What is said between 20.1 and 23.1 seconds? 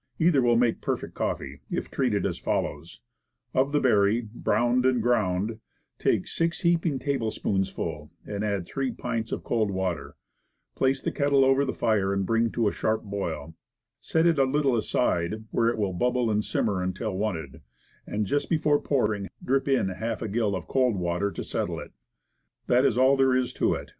gill of cold water to settle it. That is